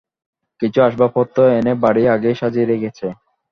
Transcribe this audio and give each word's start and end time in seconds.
কিছু 0.61 0.79
আসবাবপত্র 0.87 1.37
এনে 1.57 1.73
বাড়ি 1.83 2.03
আগেই 2.13 2.35
সাজিয়ে 2.39 2.69
রেখেছে। 2.71 3.07